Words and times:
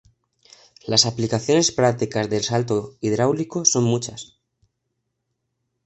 Las 0.87 1.05
aplicaciones 1.05 1.71
prácticas 1.71 2.27
del 2.27 2.41
salto 2.43 2.97
hidráulico 3.01 3.65
son 3.65 3.83
muchas. 3.83 4.35